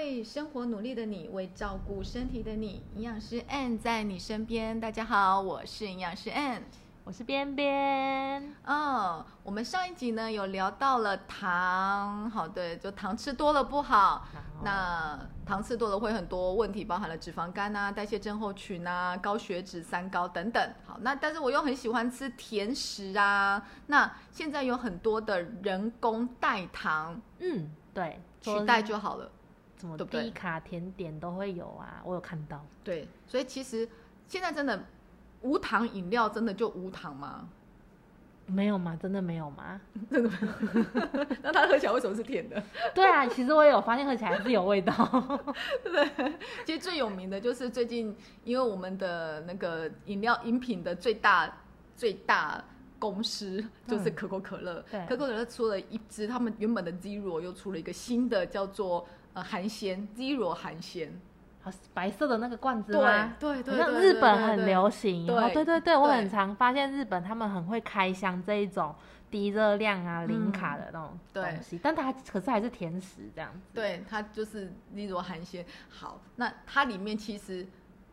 [0.00, 4.80] 为生活努力的你，为照顾身体的你，营养师 Ann 在你身边。
[4.80, 6.62] 大家好，我是营养师 Ann，
[7.04, 8.56] 我是边边。
[8.64, 14.26] 嗯，我们上一集呢有聊到了糖，好对，就糖吃多了不好。
[14.64, 20.74] 那糖吃多了会很多问题，包含了脂肪肝啊、代谢症候群啊、高血脂、三高等等。
[20.86, 23.62] 好，那但是我又很喜欢吃甜食啊。
[23.88, 29.30] 那现在有很多的人工代糖，嗯，对，取代就好了。
[29.80, 32.64] 什么低卡甜点都会有啊，我有看到。
[32.84, 33.88] 对，所以其实
[34.28, 34.84] 现在真的
[35.40, 37.48] 无糖饮料真的就无糖吗？
[38.46, 38.98] 没有吗？
[39.00, 39.80] 真的没有吗？
[40.10, 41.26] 真的没有。
[41.40, 42.62] 那它喝起来为什么是甜的？
[42.92, 44.92] 对啊，其实我也有发现喝起来是有味道。
[45.84, 46.32] 对，
[46.66, 51.50] 其实最有名的就是最近，因为我们的那个饮料饮品的最大
[51.96, 52.62] 最大
[52.98, 54.84] 公司就是可口可乐。
[54.90, 59.06] 对，可口可乐出了一支，他们原本的 Zero 又出了一个新的，叫做。
[59.32, 61.12] 呃，含鲜 Zero 含鲜，
[61.94, 63.34] 白色的那个罐子吗？
[63.38, 65.26] 对对对，像日本很流行。
[65.26, 68.94] 对对对对，我很常发现日本他们很会开箱这一种
[69.30, 73.60] 低热量啊、零卡的那种东西，但它可是还是甜食这样子。
[73.72, 75.64] 对，它就是 Zero 含鲜。
[75.88, 77.64] 好，那它里面其实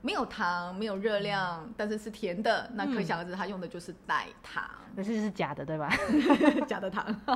[0.07, 2.71] 没有糖，没有热量，但是是甜的。
[2.75, 4.63] 那可想而知，它用的就是代糖。
[4.95, 5.91] 可是是假的，对吧？
[6.65, 7.13] 假的糖。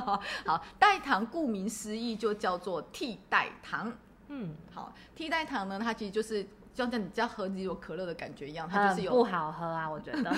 [0.46, 3.92] 好，代糖顾名思义就叫做替代糖。
[4.28, 10.32] 嗯，好，替代糖呢，它其实就是就像你叫喝几有可乐的感觉一样，它就是有不好喝啊，我觉得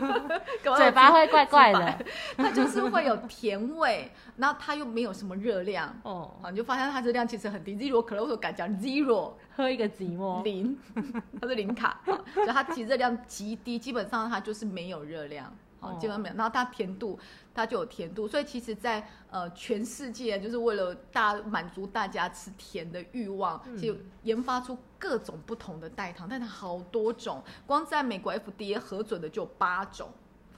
[0.76, 2.04] 嘴巴会怪怪的。
[2.36, 5.94] 它就是会有甜味，然后它又没有什么热量。
[6.02, 7.74] 哦，好，你就发现它热量其实很低。
[7.74, 10.76] zero 可乐我敢讲 zero，喝一个寂寞零，
[11.40, 15.50] 它是零卡，所以它其实热量极低，基本上它就是没有热量。
[15.80, 16.34] 好，基本没有。
[16.34, 17.18] 然后它甜度，
[17.54, 18.26] 它就有甜度。
[18.26, 27.42] 所以其实，在呃全世界，就是为了大满足大家吃甜的欲望，就研发出各种不同的代糖，但它好多种。
[27.66, 30.10] 光在美国 FDA 核准的就八种，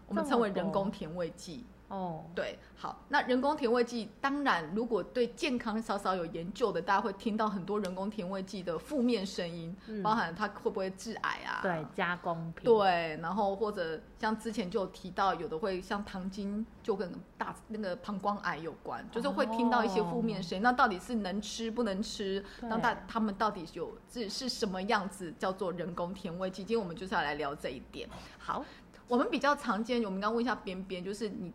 [0.06, 1.64] 我们称为人工甜味剂。
[1.90, 11.58] 哦，对，好，那人工甜味剂，当然，如果对健康稍稍有研究的，大家会听到很多人工甜味剂的负面声音，包含它会不会致癌啊？
[11.60, 12.64] 对，加工品。
[12.64, 20.62] 对，然后或者像之前就有提到，有的会像糖精就跟大那个膀胱癌有关，就是会听到一些负面声音。
[20.62, 22.44] 那到底是能吃不能吃？
[22.62, 25.34] 那大他们到底有是是什么样子？
[25.40, 26.62] 叫做人工甜味剂？
[26.62, 28.08] 今天我们就是要来聊这一点。
[28.38, 28.64] 好，
[29.08, 31.52] 我们比较常见，我们刚问一下边边，就是你。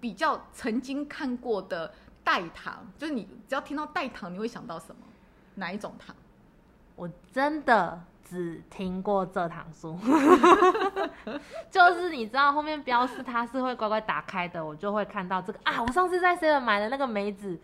[0.00, 1.92] 比较曾经看过的
[2.22, 5.02] 代糖，就是你只要听到代糖，你会想到什么？
[5.54, 6.14] 哪一种糖？
[6.94, 9.96] 我真的只听过蔗糖酥，
[11.70, 15.82] 就是你知道后面标示它是会乖乖打开的，我就会看到这个啊。
[15.82, 17.58] 我上次在 seven 买的那个梅子。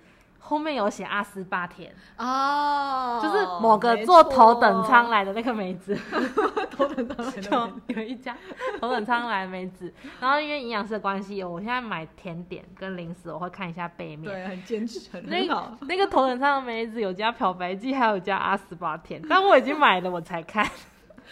[0.46, 1.90] 后面有写阿斯巴甜。
[2.18, 5.98] 哦，就是某个坐头等舱来的那个梅子，
[6.70, 8.36] 头等舱来的 有一家
[8.78, 15.72] 头等舱来梅子，然后因为营养师的关系，我现在买甜点跟零食，我会看一下背面，对，很坚持，很好。
[15.80, 20.68] 那个头等舱的梅子有加漂白剂，还有加阿斯巴甜，但我已经买了，我才看。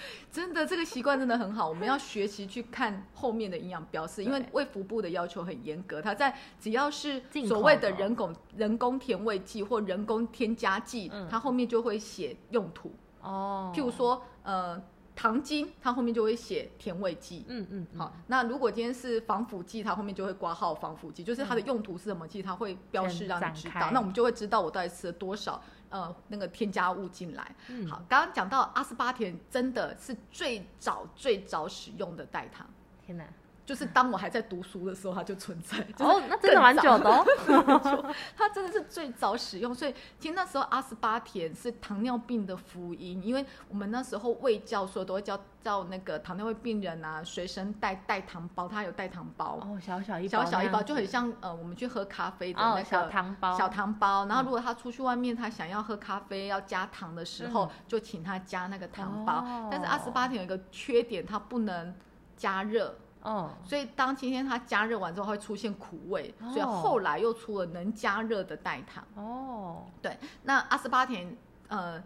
[0.30, 1.68] 真的，这个习惯真的很好。
[1.68, 6.00] 我们要学习去看后面的营养标示，因为卫福部的要求很严格。
[6.00, 12.92] 它在只要是所谓的人工人工甜味剂或人工添加剂，它后面就会写用途。
[13.20, 14.82] 哦，譬如说，呃，
[15.14, 17.44] 糖精，它后面就会写甜味剂。
[17.48, 17.86] 嗯嗯。
[17.96, 23.90] 好，那如果今天是防腐剂，它后面就会挂号防腐剂，就是它的用途是什么剂，它会标示让你知道。
[23.92, 25.62] 那我们就会知道我到底吃了多少。
[25.92, 27.54] 呃，那个添加物进来，
[27.88, 32.66] 好，刚刚讲到阿斯巴甜真的是最早最早使用的代糖，
[33.06, 33.24] 天哪！
[33.64, 35.78] 就是当我还在读书的时候，它就存在。
[35.98, 38.14] 哦，那真的蛮久的哦。
[38.36, 53.56] 它真的是最早使用，所以其实那时候阿斯巴甜是糖尿病的福音，因为我们那时候卫教所都会教教那个糖尿病病人啊，随身带代糖包，它有代糖包哦，小小一包小小一包，就很像呃，我们去喝咖啡的那个小糖包。
[53.56, 59.68] 小糖包，然后如果他出去外面，他想要喝咖啡要加糖的时候，就请他加那个糖包。
[59.70, 61.94] 但是阿斯巴甜有一个缺点，它不能
[62.36, 62.96] 加热。
[63.22, 69.04] 哦，所以当今天它加热完之后会出现苦味，所以后来又出了能加热的代糖。
[69.14, 71.36] 哦，对，那阿斯巴甜，
[71.68, 72.02] 呃，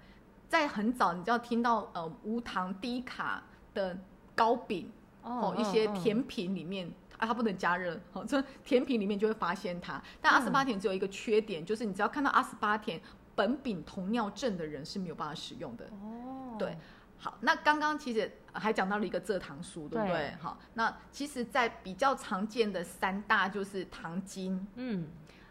[0.48, 3.42] 在很早你就要听到呃无糖低卡
[3.72, 3.96] 的
[4.34, 4.92] 糕饼
[5.22, 6.86] 哦，一些甜品里面
[7.16, 10.02] 啊它不能加热，好，这甜品里面就会发现它。
[10.20, 13.00] 但阿斯巴甜只有一个缺点，就是你只要看到阿斯巴甜
[13.34, 15.86] 苯丙酮尿症的人是没有办法使用的。
[15.86, 16.76] 哦，对。
[17.18, 20.34] 好，那刚刚其实还讲到了一个蔗糖书，对不对？
[20.40, 25.08] 好，那其实，在比较常见的三大就是糖精，嗯，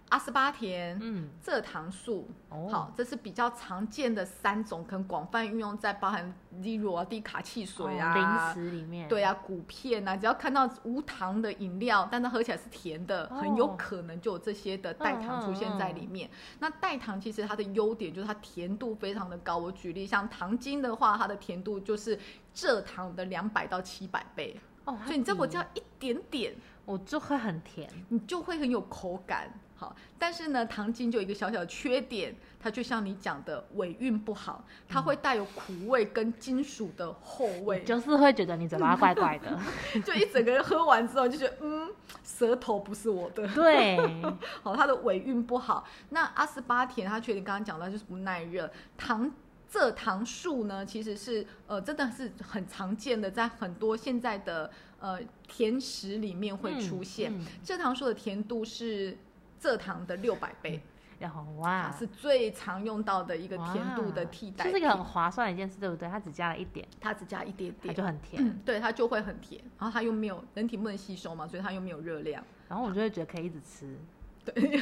[0.09, 2.29] 阿斯巴甜、嗯，蔗糖素，
[2.71, 6.31] 好，这是比较常见的三种，可能广泛运用在包含
[6.61, 16.29] 例如啊低卡汽水啊、零食里面，对啊，谷片啊，只要看到无糖的饮料，但它喝起来是甜的，很有可能就有这些的代糖出现在里面。
[16.59, 19.57] 那代糖其实它的优点就是它甜度非常的高。
[19.57, 22.17] 我举例，像糖精的话，它的甜度就是
[22.53, 24.55] 蔗糖的两百到七百倍，
[24.85, 26.55] 哦，所以你这我加一点点，
[26.85, 29.51] 我就会很甜，你就会很有口感。
[29.77, 39.59] 好，但是呢，糖精就有一个小小的缺点，它就像你讲的尾韵不好，它会带有苦味跟金属的后味，就是会觉得你嘴巴怪怪的，
[40.05, 41.91] 就一整个人喝完之后就觉得，嗯，
[42.23, 43.45] 舌头不是我的。
[43.49, 43.97] 对，
[44.63, 45.85] 好，它的尾韵不好。
[46.11, 49.29] 那阿斯巴甜它缺点刚刚讲到就是不耐热，糖
[49.69, 55.19] 蔗糖素呢其实是呃真的是很常见的，在很多现在的呃
[55.49, 59.17] 甜食里面会出现，蔗糖素的甜度是。
[59.61, 60.81] 蔗糖的六百倍，
[61.19, 66.09] 然后哇，是最常用到的一个甜度的替代，这是一个很划算的一件事，对不对？
[66.09, 69.61] 它只加了一点，它只加一点点，它就很甜，对，它就会很甜。
[69.79, 73.97] 然后它又没有人体不能吸收嘛，所以它又没有热量，然后我就会觉得可以一直吃。
[74.45, 74.53] 对，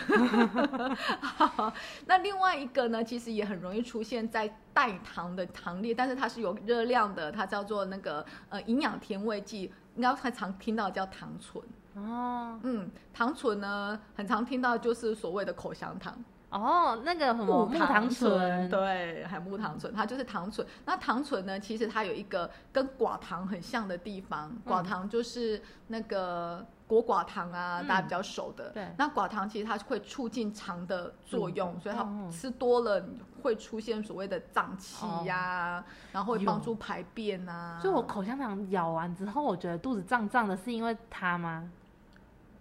[2.06, 11.64] 那另外一个呢，其实也很容易出现在代糖的糖列，但是它是有热量的，它叫做那个呃营养甜味剂，应该很常听到叫糖醇。
[11.96, 16.16] 哦，嗯，糖醇呢，很常听到就是所谓的口香糖。
[16.50, 20.66] 哦，那个什么木糖醇，对，还木糖醇，它就是糖醇。
[20.86, 28.70] 那糖醇呢，其实它有一个跟寡糖很像的地方，寡糖就是那个果寡糖啊，大家比较熟的。
[28.70, 33.04] 对，那寡糖其实它会促进肠的作用，所以它吃多了
[33.42, 37.80] 会出现所谓的胀气呀，然后会帮助排便啊。
[37.82, 41.68] 所以我口香糖咬完之后，我觉得肚子胀胀的，是因为它吗？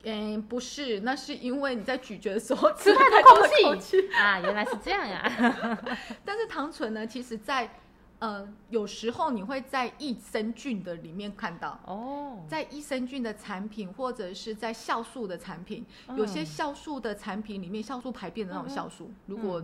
[0.04, 5.78] 嗯，不是，那是因为你在咀嚼的时候吃太多空气啊，原来是这样啊。
[6.24, 7.68] 但是糖醇呢，其实在
[8.22, 15.84] 呃有时候你会在益生菌的里面看到哦，在益生菌的产品或者是在酵素的产品，
[16.16, 19.60] 有些酵素的产品里面酵素排便的那种酵素，如果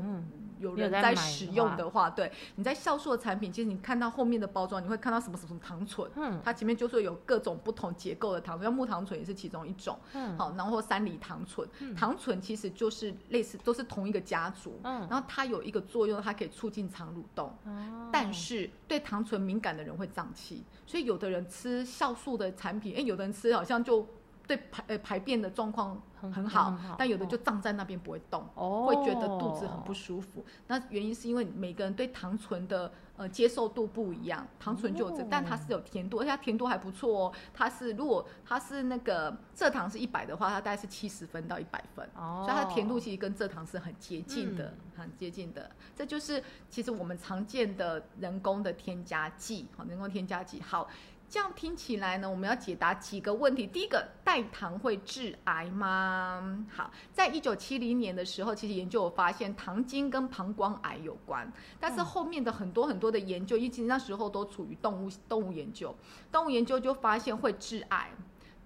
[0.58, 24.06] 有人在使用的话，对，你在酵素的产品，其实你看到后面的包装，你会看到什么什么糖醇，嗯，它前面就是有各种不同结构的糖醇，像木糖醇也是其中一种，嗯，好，然后三梨糖醇，糖醇其实就是类似都是同一个家族，嗯，然后它有一个作用，它可以促进肠蠕动，哦，但是是对糖醇敏感的人会胀气，所以有的人吃酵素的产品，哎，有的人吃好像就。
[24.48, 30.44] 对排呃排便的状况很好，但有的就胀在那边不会动，会觉得肚子很不舒服。
[30.66, 37.32] 那原因是因为每个人对糖醇的呃接受度不一样，糖醇就有这，但它是有甜度，而且它甜度还不错哦。
[37.52, 45.70] 它是如果它是那个蔗糖是一百的话，它大概是七十分到一百分，所以它的甜度其实跟蔗糖是很接近的，很接近的。
[45.94, 50.88] 这就是其实我们常见的人工的添加剂，好，人工添加剂好。
[51.30, 53.66] 这样听起来呢，我们要解答几个问题。
[53.66, 56.66] 第一个，代糖会致癌吗？
[56.75, 65.94] 好，在一九七零年的时候，其实研究有发现糖精跟膀胱癌有关，但是后面的很多很多的研究，以及那时候都处于动物动物研究，
[66.32, 68.10] 动物研究就发现会致癌，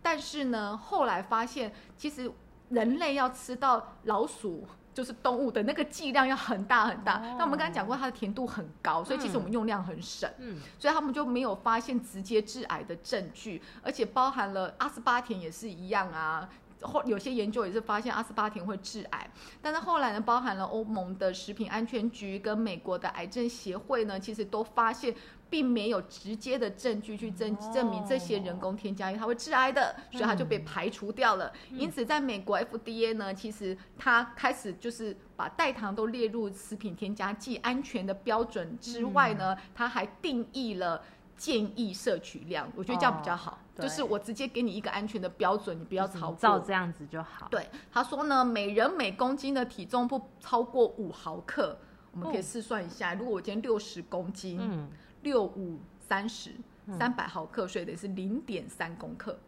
[0.01, 2.31] 但是呢，后来发现其实
[2.69, 4.65] 人类要吃到老鼠。
[4.95, 10.59] 就是动物的那个剂量要很大很大，那我们刚才讲过它的甜度很高，所以其实我们用量很省，嗯。
[10.79, 16.49] 所以他们就没有发现直接致癌的证据，而且包含了阿斯巴甜也是一样啊，
[16.83, 19.31] 后有些研究也是发现阿斯巴甜会致癌，
[19.61, 25.15] 但是后来呢，包含了欧盟的食品安全局跟美国的癌症协会呢，其实都发现。
[25.53, 31.53] 并没有直接的证据去证证明这些人工添加液它会致癌的，所以它就被排除掉了。
[31.69, 41.03] 因此，在美国 FDA 呢，其实它开始就是把代糖都列入食品添加剂安全的标准之外呢，它还定义了
[41.37, 42.67] 建议摄取量。
[42.75, 47.47] 我觉得这样比较好，就是我直接给你一个安全的标准，你不要超过，照这样子就好。
[47.51, 51.77] 对，他说呢，每人每公斤的体重不超过五毫克，
[52.13, 54.89] 我们可以试算一下，如果我今天六十公斤，嗯。
[55.23, 56.53] 六五三十，
[56.99, 59.39] 三百毫克所以等于是零点三公克，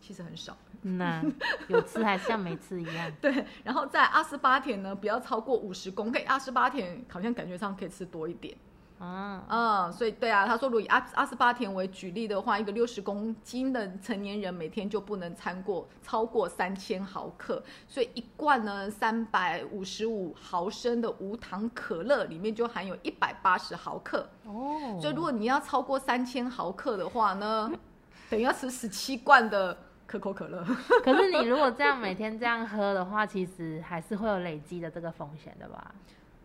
[0.00, 0.56] 其实很少。
[0.82, 1.24] 那
[1.68, 3.12] 有吃还是像没吃一样？
[3.20, 6.18] 对，然后在二十八天呢，不要超过五十公克。
[6.26, 8.56] 二十八天好像感觉上可以吃多一点。
[8.98, 24.26] 啊，嗯，所以对啊，他说，如果以阿阿斯巴甜为举例的话，一个六十公斤的成年人每天就不能餐过超过三千毫克，所以一罐呢三百五十五毫升的无糖可乐里面就含有一百八十毫克。
[24.44, 27.70] 哦，所以如果你要超过三千毫克的话呢，
[28.30, 30.64] 等于要吃十七罐的可口可乐。
[31.04, 35.94] 可是你如果这样每天这样喝的话，其实还是会有累积的这个风险的吧？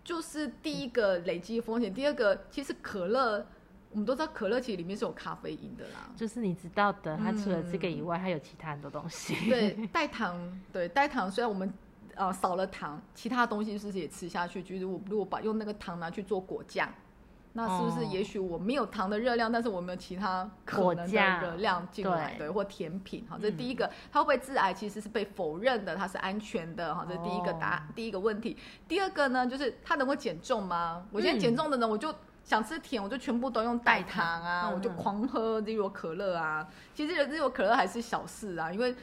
[0.09, 3.45] 就是第一个累积风险，第二个其实可乐。
[3.91, 9.35] 我们都知道可乐其实里面是有咖啡因的啦，就是你知道的，它除了这个以外，还有其他很多东西。
[9.47, 11.71] 对，代糖，对代糖，虽然我们
[12.15, 14.63] 呃少了糖，其他东西是不是也吃下去？
[14.63, 16.91] 就是我如果把用那个糖拿去做果酱，
[17.53, 24.73] 那是不是也许我没有糖的热量，但是我没有其他可能的热量进来，对，或甜品，哈，这是第一个，它会不会致癌？
[24.73, 28.55] 其实是被否认的，它是安全的，哈，这是第一个答第一个问题。
[28.87, 31.05] 第二个呢，就是它能够减重吗？
[31.11, 32.13] 我现在减重的呢，我就。
[32.41, 36.67] 想吃甜，我就全部都用代糖啊，我就狂喝这种可乐啊。
[36.95, 38.95] 其实这种可乐还是小事啊，因为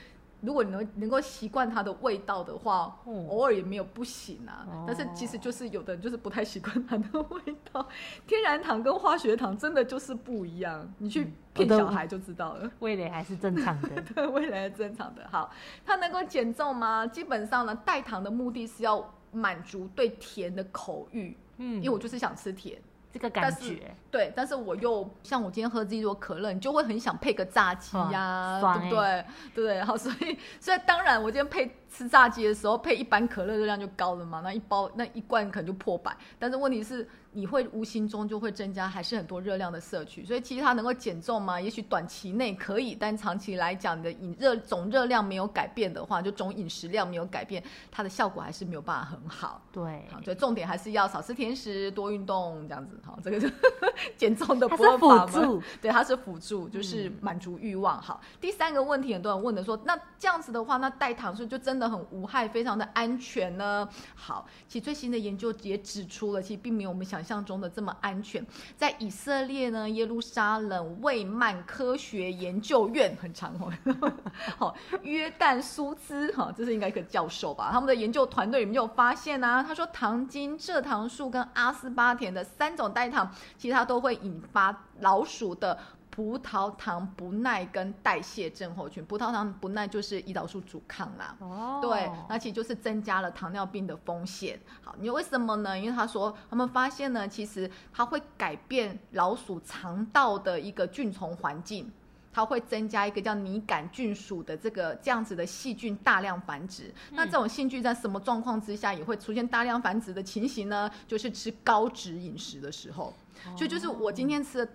[0.46, 4.64] 如果你能能够习惯它的味道的话，偶尔也没有不行啊。
[4.86, 7.40] 但是其实就是有的人就是不太习惯它的味
[7.72, 7.86] 道。
[8.26, 12.70] 天然糖跟化学糖真的就是不一样，你去骗小孩就知道了。
[12.78, 15.26] 味蕾还是正常的， 对，味蕾是正常的。
[15.30, 15.50] 好，
[15.84, 17.04] 它能够减重吗？
[17.04, 21.36] 基本上呢，代糖的目的是要满足对甜的口欲。
[21.58, 22.80] 嗯，因为我就是想吃甜。
[23.12, 29.24] 这个感觉对，但是我又像我今天喝这一桌可乐，你就会很想配个炸鸡呀，对不对？
[29.54, 29.82] 对？
[29.82, 31.74] 好，所以所以当然，我今天配。
[31.90, 36.16] 吃炸鸡的时候配一般可乐热量就高了嘛，那一包那一罐可能就破百。
[36.38, 40.24] 但是问题是，你会无形中就会增加还是很多热量的摄取。
[40.24, 41.60] 所以其实它能够减重吗？
[41.60, 49.62] 也许短期内可以，但长期来讲，你的饮热总热量没有改变的话，就总饮食量没有改变，它的效果还是没有办法很好。
[49.72, 52.98] 对，好所以重点还是要少吃甜食，多运动这样子。
[53.04, 53.52] 好，这个是
[54.16, 58.00] 减重的它是辅助，对，它是辅助，就是满足欲望。
[58.00, 61.86] 好，第三个问题很多人问的说，那这样子的话，那代糖是就真真的？
[61.90, 63.86] 很无害，非常的安全呢。
[64.14, 68.44] 好，其实最新的研究也指出了，其实并没有我们想象中的这么安全。
[68.78, 73.70] 在以色列呢，耶路撒冷魏曼科学研究院很长哦，
[74.56, 77.68] 好，约旦苏兹哈，这是应该一个教授吧？
[77.70, 85.78] 他们的研究团队里面有发现啊，他说糖精、蔗糖素跟阿斯巴甜的三种代糖，其实它都会引发老鼠的。
[86.16, 91.36] 葡萄糖不耐跟代谢症候群，葡萄糖不耐就是胰岛素阻抗啦。
[91.40, 94.58] 哦，对，那其实就是增加了糖尿病的风险。
[94.80, 95.78] 好，你为什么呢？
[95.78, 101.92] 因为他说他们发现呢，其实它会改变老鼠肠道的一个菌虫环境，
[102.32, 106.90] 它会增加一个叫拟杆菌属的这个这样子的细菌大量繁殖。
[107.10, 110.90] 那这种细菌在什么状况之下也会出现大量繁殖的情形呢？
[111.06, 113.12] 就是吃高脂饮食的时候。
[113.54, 114.72] 所以就是我今天吃的。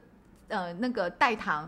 [0.52, 1.68] 呃，那个代糖，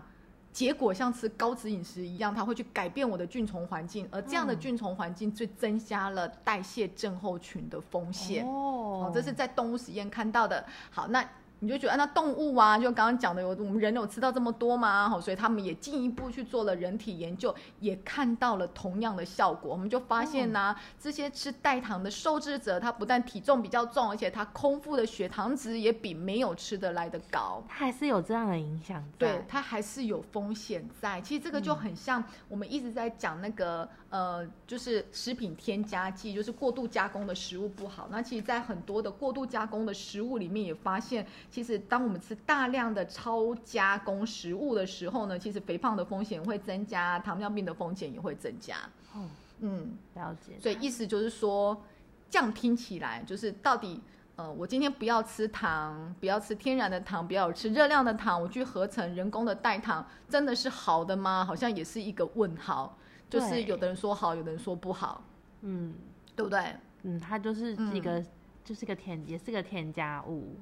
[0.51, 8.45] 结果像吃高脂饮食一样，它会去改变我的菌虫环境，而这样的菌虫环境最增加了代谢症候群的风险。
[8.45, 10.63] 哦，这是在动物实验看到的。
[10.91, 11.27] 好，那。
[11.63, 15.07] 你就觉得那动物啊，就刚刚讲的，有我们人有吃到这么多吗？
[15.07, 19.71] 好，所以他们也进一步去做了人体研究，也看到了同样的效果。
[19.71, 27.63] 我们就发现呢，这些吃代糖的受制者，他不但体重比较重，而且他空腹的血糖值也比没有吃的来的高。
[27.69, 31.21] 它还是有这样的影响，对，它还是有风险在。
[31.21, 38.09] 其实这个就很像我们一直在讲那个呃，就是食品添加剂，就是过度加工的食物不好。
[38.11, 41.25] 那其实，在很多的过度加工的食物里面，也发现。
[41.53, 48.77] 其实，当我们吃大量的超加工食物的时候呢，其实肥胖的风险会增加，糖尿病的风险也会增加。
[49.13, 49.29] 哦，
[49.59, 50.53] 嗯，了解。
[50.59, 51.79] 所以意思就是说，
[52.27, 54.01] 这样听起来就是到底，
[54.35, 61.45] 呃，我今天不要吃糖，不要吃天然的糖，不要吃热量的糖，我去合成人工的代糖，真的是好的吗？
[61.45, 62.97] 好像也是一个问号。
[63.29, 65.23] 就是有的人说好，有的人说不好。
[65.61, 65.93] 嗯，
[66.35, 66.75] 对不对？
[67.03, 68.25] 嗯，它就是一个，
[68.65, 70.55] 就是个添，也是个添加物。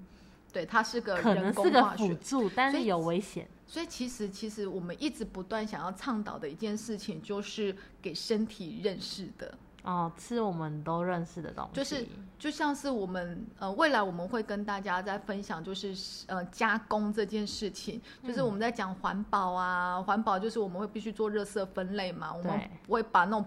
[0.51, 3.47] 对，它是个可能是个辅助，但是有危险。
[3.67, 11.71] 所以其实，其实我们一直不断想要倡导的一件事情，就是给身体认识的哦，吃我们都认识的东西。
[11.73, 12.05] 就是
[12.37, 15.95] 就像是我们呃，未来我们会跟大家在分享，就是
[16.27, 23.45] 呃加工这件事情，就是我们在讲环保啊，环保就是我们会必须做热色分类嘛，我们不会把那种。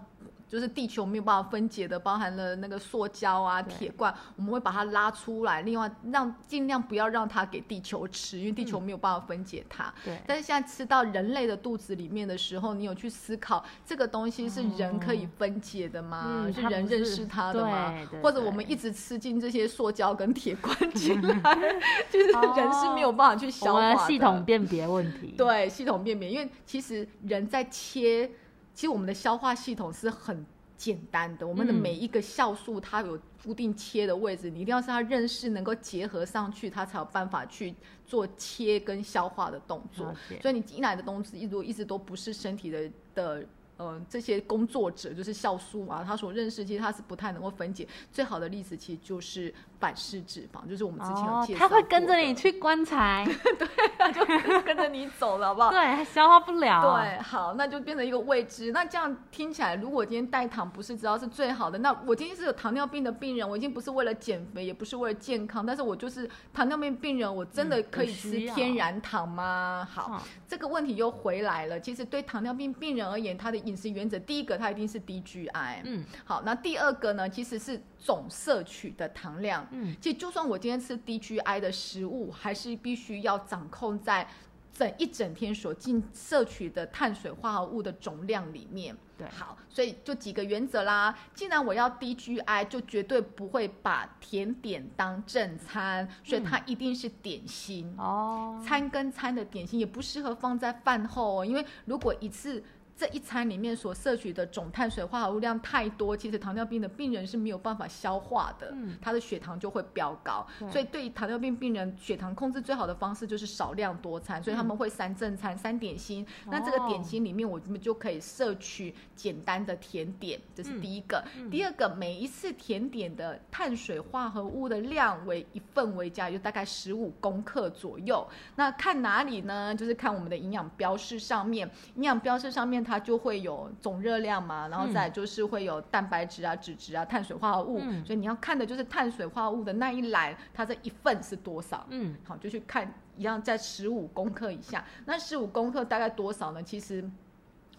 [0.48, 9.92] 就是地球没有办法分解的，包含了那个塑胶啊、铁罐，我们会把它拉出来，另外让尽量不要让它给地球吃，因为地球没有办法分解它。
[10.04, 10.18] 对。
[10.26, 16.46] 但是现在吃到人类的肚子里面的时候，你有去思考这个东西是人可以分解的吗？
[16.54, 17.92] 是人认识它的吗？
[18.22, 21.56] 或者我们一直吃进这些塑胶跟铁罐进来，
[22.10, 24.06] 就是人是没有办法去消化的。
[24.06, 25.34] 系统辨别问题。
[25.36, 28.30] 对，系统辨别，因为其实人在切。
[28.74, 30.44] 其实我们的消化系统是很
[30.76, 37.72] 简单的，我们的每一个酵素它有固定切的位置，你一定要是它认识能够结合上去，它才有办法去
[38.04, 40.12] 做切跟消化的动作。
[40.42, 47.86] 所以你进来的东西一直一直都不是身体的的呃，这些工作者就是酵素啊，他所认识其实他是不太能够分解。
[48.12, 49.52] 最好的例子其实就是
[49.84, 53.22] 反式脂肪，就是我们之前有介绍他会跟着你去棺材，
[53.58, 55.68] 对，他就跟着你走了，好不好？
[55.76, 56.96] 对，消化不了。
[56.96, 58.72] 对，好，那就变成一个未知。
[58.72, 69.86] 那这样听起来，如果今天代糖不是知道是最好的，那我今天是有糖尿病的病人，我已经不是为了减肥，也不是为了健康，但是我就是糖尿病病人，我真的可以吃天然糖吗？
[69.92, 71.78] 好，这个问题又回来了。
[71.78, 84.26] 其实对糖尿病病人而言，他的饮食原则，第一个它一定是低 GI，嗯，好，那第二个呢，其实是总摄取的糖量，嗯，其实就算我今天吃低 GI 的食物，还是必须要掌控在
[84.72, 91.16] 整一整天所进摄取的碳水化合物的总量里面，对，好，所以就几个原则啦。
[91.34, 97.94] 既然我要低 GI，就绝对不会把甜点当正餐，所以它一定是点心。
[97.96, 102.62] 哦，餐跟餐的点心也不适合放在饭后哦，因为如果一次。
[102.96, 108.72] 这一餐里面所摄取的总碳水化合物量太多，其实糖尿病的病人是没有办法消化的，
[109.02, 110.46] 他的血糖就会飙高。
[110.70, 116.24] 所以对糖尿病病人血糖控制最好的方式就是少量多餐，所以他们会三正餐、三点心。
[116.46, 121.24] 那这个点心里面，我们就可以摄取简单的甜点，这是第一个。
[121.50, 128.24] 第二个，每一次甜点的碳水化合物的量为一份为佳，就大概十五公克左右。
[128.54, 129.74] 那看哪里呢？
[129.74, 132.83] 就是看我们的营养标示上面，营养标示上面。
[132.84, 141.86] 它就会有总热量嘛，然后再就是会有蛋白质啊、脂质啊、碳水化合物，所以你要看的就是碳水化合物的那一栏，它这一份是多少？
[141.88, 146.62] 嗯，好，就去看一样在十五公克以下，那十五公克大概多少呢？
[146.62, 147.02] 其实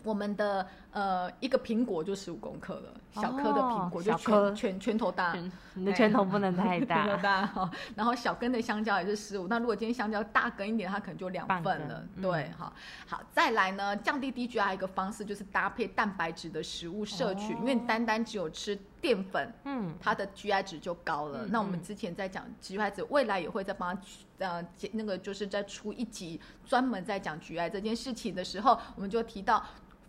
[0.03, 0.67] 我们的。
[0.95, 5.35] 呃，一个苹果就十五公克了，小颗的苹果就拳拳拳头大，
[5.73, 7.69] 你的拳头不能太大， 拳头大哈。
[7.95, 12.07] 然后小根的香蕉也是十五，那如果今天香蕉大根一点，它可能就两份了。
[12.21, 12.71] 对，哈，
[13.05, 21.45] 好，再来呢，降低低 GI 一个方式就是搭配蛋白质的食物摄取，因为单单只有吃淀粉，嗯，它的 GI 值就高了。
[21.47, 24.01] 那我们之前在讲 GI 值，未来也会再帮它
[24.37, 29.61] 呃那个就是在出一集专门在讲 GI 这件事情的时候，我们就提到。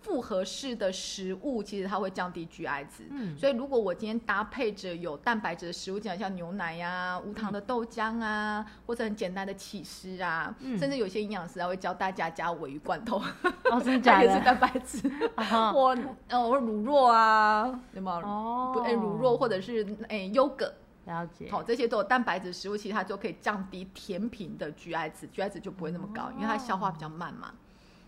[0.06, 13.20] 复合式的食物其实它会降低 GI 值，嗯，所以如果我今天搭配着有蛋白质的食物，讲像牛奶呀、无糖的豆浆啊，或者很简单的起司啊，甚至有些营养师还会教大家加鲔鱼罐头，
[13.68, 15.02] 哦，真的 也是蛋白质，
[15.74, 15.96] 我
[16.28, 18.22] 呃乳酪啊，对吗？
[18.24, 20.72] 哦，哎，乳酪或者是哎优格，
[21.06, 27.52] 了解，好，这些都有蛋白质食物，其实它就可以降低甜品的 GI 值，GI 值就不会那么高，因为它消化比较慢嘛。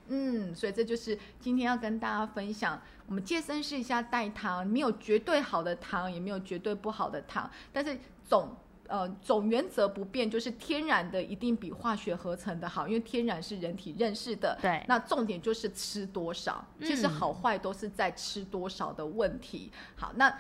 [0.09, 14.59] 嗯，所以这就是今天要跟大家分享，我们健身试一下代糖，没有绝对好的糖，也没有绝对不好的糖，但是总呃总原则不变，就是天然的一定比化学合成的好，因为天然是人体认识的。
[14.63, 19.71] 对，那重点就是吃多少，其实好坏都是在吃多少的问题。
[19.95, 20.35] 好，那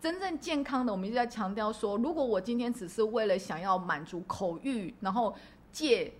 [0.00, 5.34] 真正健康的，我们一直在强调说，如果我今天只是为了想要满足口欲，然后
[5.70, 6.14] 戒。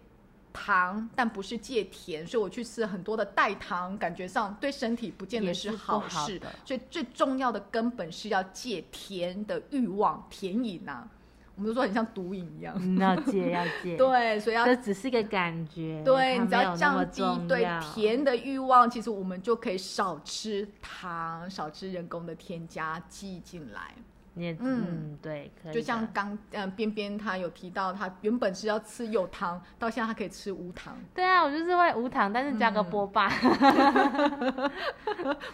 [0.53, 6.41] 糖，但不是戒甜，所以我去吃很多的代糖，感觉上对身体不见得是好事。
[6.65, 11.09] 所以最重要的根本是要戒甜的欲望，甜瘾啊，
[11.55, 12.75] 我们都说很像毒瘾一样。
[12.99, 13.97] 要戒，要戒。
[13.99, 16.03] 对，所以要这只是一个感觉。
[16.05, 23.95] 对，你只要降低对甜的欲望，其实我们就可以少吃糖，少吃人工的添加剂进来。
[24.35, 30.97] 也嗯对，就像刚嗯边边他有提到，他原本是要吃有糖，到现在他可以吃无糖。
[31.15, 33.29] 对啊，我就是会无糖，但是加个波霸，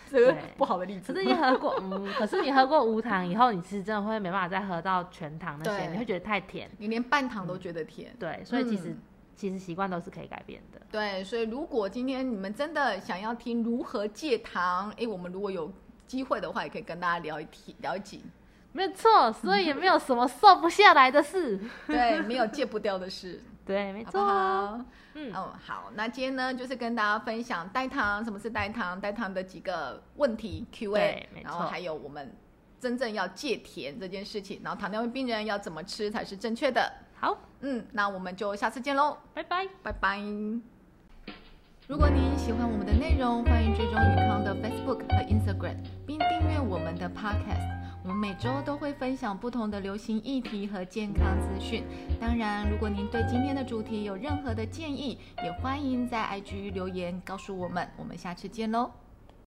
[0.08, 1.12] 这个不好的例子。
[1.12, 8.14] 可是你喝过嗯，可是你喝过无糖以后，你是真的会没办法再喝到全糖那些，你会觉得太甜，你连半糖都觉得甜。
[8.18, 8.96] 对，所以其实
[9.34, 10.80] 其实习惯都是可以改变的。
[10.92, 15.72] 对，所以如果今天你们真的想要听如何戒糖，哎，我们如果有
[16.06, 18.22] 机会的话，也可以跟大家聊一题聊一集。
[18.72, 24.20] 没有错，所以也没有什么瘦不下来的事，对，没有戒不掉的事， 对，没错。
[25.14, 32.32] 嗯，哦，好，那今天呢，就是跟大家分享代糖，什么是代糖，代糖的几个问题 Q&A，然后还有我们
[32.78, 36.92] 真正要戒甜这件事情，然后糖尿病病人要怎么吃才是正确的。
[37.18, 40.20] 好，嗯，那我们就下次见喽，拜拜，拜拜。
[41.88, 47.87] 如果您喜欢我们的内容，欢迎追踪宇康的 Facebook 和 Instagram，并订阅我们的 Podcast。
[48.08, 51.84] 我们每周都会分享不同的流行议题和健康资讯。
[52.18, 57.86] 当然，如果您对今天的主题有任何的建议，也欢迎在 IG 留言告诉我们。
[57.98, 58.90] 我们下次见喽！